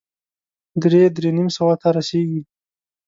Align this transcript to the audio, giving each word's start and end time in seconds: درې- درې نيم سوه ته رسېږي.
درې- 0.81 1.13
درې 1.17 1.29
نيم 1.37 1.47
سوه 1.57 1.75
ته 1.81 1.87
رسېږي. 1.97 2.41